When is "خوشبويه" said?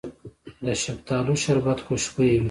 1.85-2.31